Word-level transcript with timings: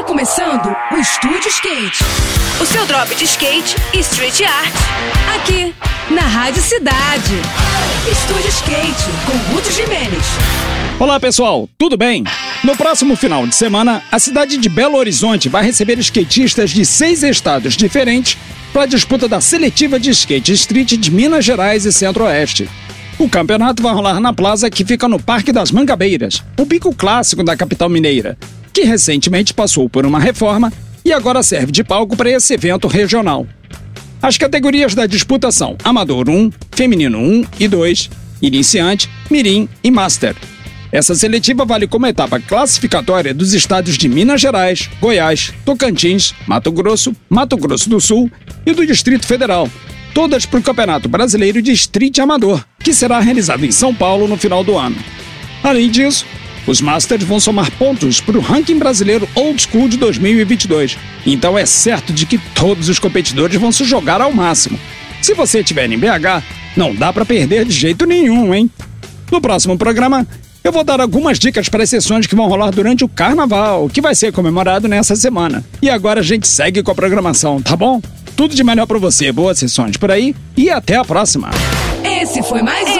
Está 0.00 0.08
começando 0.08 0.74
o 0.92 0.96
Estúdio 0.96 1.46
Skate. 1.48 1.98
O 2.58 2.64
seu 2.64 2.86
drop 2.86 3.14
de 3.14 3.24
skate 3.24 3.76
e 3.92 3.98
street 3.98 4.40
art. 4.40 4.74
Aqui, 5.36 5.74
na 6.10 6.22
Rádio 6.22 6.62
Cidade. 6.62 7.34
Estúdio 8.10 8.48
Skate, 8.48 9.10
com 9.26 9.52
Ruth 9.52 9.70
Jimenez. 9.70 10.24
Olá 10.98 11.20
pessoal, 11.20 11.68
tudo 11.76 11.98
bem? 11.98 12.24
No 12.64 12.74
próximo 12.78 13.14
final 13.14 13.46
de 13.46 13.54
semana, 13.54 14.02
a 14.10 14.18
cidade 14.18 14.56
de 14.56 14.70
Belo 14.70 14.96
Horizonte 14.96 15.50
vai 15.50 15.64
receber 15.64 15.98
skatistas 15.98 16.70
de 16.70 16.86
seis 16.86 17.22
estados 17.22 17.76
diferentes 17.76 18.38
para 18.72 18.84
a 18.84 18.86
disputa 18.86 19.28
da 19.28 19.38
seletiva 19.38 20.00
de 20.00 20.08
skate 20.12 20.52
street 20.52 20.92
de 20.92 21.10
Minas 21.10 21.44
Gerais 21.44 21.84
e 21.84 21.92
Centro-Oeste. 21.92 22.70
O 23.18 23.28
campeonato 23.28 23.82
vai 23.82 23.92
rolar 23.92 24.18
na 24.18 24.32
plaza 24.32 24.70
que 24.70 24.82
fica 24.82 25.06
no 25.06 25.22
Parque 25.22 25.52
das 25.52 25.70
Mangabeiras, 25.70 26.42
o 26.58 26.64
pico 26.64 26.94
clássico 26.94 27.44
da 27.44 27.54
capital 27.54 27.90
mineira, 27.90 28.38
que 28.72 28.82
recentemente 28.82 29.54
passou 29.54 29.88
por 29.88 30.06
uma 30.06 30.18
reforma 30.18 30.72
e 31.04 31.12
agora 31.12 31.42
serve 31.42 31.72
de 31.72 31.82
palco 31.82 32.16
para 32.16 32.30
esse 32.30 32.54
evento 32.54 32.86
regional. 32.88 33.46
As 34.22 34.36
categorias 34.36 34.94
da 34.94 35.06
disputa 35.06 35.50
são 35.50 35.76
Amador 35.82 36.28
1, 36.28 36.50
Feminino 36.72 37.18
1 37.18 37.44
e 37.58 37.68
2, 37.68 38.10
Iniciante, 38.42 39.08
Mirim 39.30 39.68
e 39.82 39.90
Master. 39.90 40.36
Essa 40.92 41.14
seletiva 41.14 41.64
vale 41.64 41.86
como 41.86 42.06
etapa 42.06 42.40
classificatória 42.40 43.32
dos 43.32 43.54
estados 43.54 43.96
de 43.96 44.08
Minas 44.08 44.40
Gerais, 44.40 44.90
Goiás, 45.00 45.52
Tocantins, 45.64 46.34
Mato 46.46 46.72
Grosso, 46.72 47.14
Mato 47.28 47.56
Grosso 47.56 47.88
do 47.88 48.00
Sul 48.00 48.30
e 48.66 48.72
do 48.72 48.84
Distrito 48.84 49.24
Federal, 49.24 49.68
todas 50.12 50.44
para 50.44 50.58
o 50.58 50.62
Campeonato 50.62 51.08
Brasileiro 51.08 51.62
de 51.62 51.70
Street 51.72 52.18
Amador, 52.18 52.64
que 52.80 52.92
será 52.92 53.20
realizado 53.20 53.64
em 53.64 53.70
São 53.70 53.94
Paulo 53.94 54.26
no 54.26 54.36
final 54.36 54.64
do 54.64 54.76
ano. 54.76 54.96
Além 55.62 55.90
disso, 55.90 56.26
os 56.66 56.80
Masters 56.80 57.24
vão 57.24 57.40
somar 57.40 57.70
pontos 57.72 58.20
para 58.20 58.38
o 58.38 58.40
ranking 58.40 58.78
brasileiro 58.78 59.28
Old 59.34 59.62
School 59.62 59.88
de 59.88 59.96
2022, 59.96 60.98
então 61.26 61.58
é 61.58 61.66
certo 61.66 62.12
de 62.12 62.26
que 62.26 62.38
todos 62.54 62.88
os 62.88 62.98
competidores 62.98 63.60
vão 63.60 63.72
se 63.72 63.84
jogar 63.84 64.20
ao 64.20 64.32
máximo. 64.32 64.78
Se 65.22 65.34
você 65.34 65.60
estiver 65.60 65.90
em 65.90 65.98
BH, 65.98 66.42
não 66.76 66.94
dá 66.94 67.12
para 67.12 67.24
perder 67.24 67.64
de 67.64 67.72
jeito 67.72 68.06
nenhum, 68.06 68.54
hein? 68.54 68.70
No 69.30 69.40
próximo 69.40 69.76
programa, 69.76 70.26
eu 70.62 70.72
vou 70.72 70.84
dar 70.84 71.00
algumas 71.00 71.38
dicas 71.38 71.68
para 71.68 71.82
as 71.82 71.90
sessões 71.90 72.26
que 72.26 72.34
vão 72.34 72.48
rolar 72.48 72.70
durante 72.70 73.04
o 73.04 73.08
carnaval, 73.08 73.88
que 73.88 74.00
vai 74.00 74.14
ser 74.14 74.32
comemorado 74.32 74.88
nessa 74.88 75.16
semana. 75.16 75.64
E 75.80 75.88
agora 75.88 76.20
a 76.20 76.22
gente 76.22 76.46
segue 76.46 76.82
com 76.82 76.90
a 76.90 76.94
programação, 76.94 77.60
tá 77.62 77.76
bom? 77.76 78.00
Tudo 78.36 78.54
de 78.54 78.64
melhor 78.64 78.86
para 78.86 78.98
você, 78.98 79.32
boas 79.32 79.58
sessões 79.58 79.96
por 79.96 80.10
aí 80.10 80.34
e 80.56 80.70
até 80.70 80.96
a 80.96 81.04
próxima. 81.04 81.50
Esse 82.04 82.42
foi 82.42 82.62
mais 82.62 82.88
um. 82.96 82.99